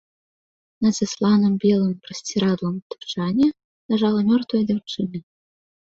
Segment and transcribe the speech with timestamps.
[0.85, 3.47] На засланым белым прасцірадлам тапчане
[3.89, 5.17] ляжала мёртвая дзяўчына.